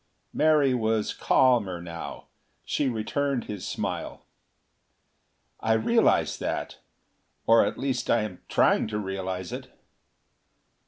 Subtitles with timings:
[0.33, 2.25] Mary was calmer now.
[2.65, 4.25] She returned his smile.
[5.59, 6.79] "I realize that;
[7.45, 9.67] or at least I am trying to realize it."